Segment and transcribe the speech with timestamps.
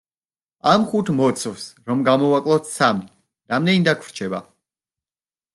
[0.69, 3.07] ამ ხუთ მოცვს, რომ გამოვაკლოთ სამი,
[3.55, 4.45] რამდენი დაგვრჩება?